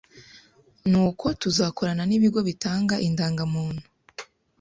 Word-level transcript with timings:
nuko 0.89 1.25
tuzakorana 1.41 2.03
n’ibigo 2.07 2.39
bitanga 2.47 2.95
indangamuntu 3.07 3.83